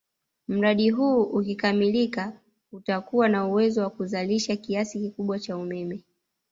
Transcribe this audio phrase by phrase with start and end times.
[0.47, 2.39] Mradi huu ukikamilika
[2.71, 6.03] utakuwa na uwezo wa kuzalisha kiasi kikubwa cha umeme